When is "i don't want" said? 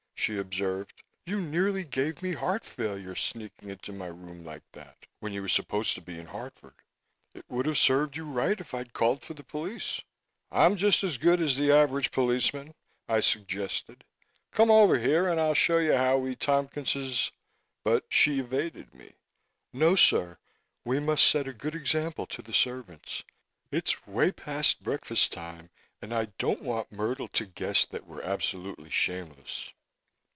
26.13-26.91